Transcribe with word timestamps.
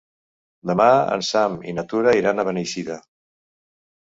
Demà 0.69 0.87
en 1.17 1.25
Sam 1.27 1.59
i 1.73 1.75
na 1.81 1.83
Tura 1.91 2.17
iran 2.23 2.45
a 2.45 2.47
Beneixida. 2.49 2.99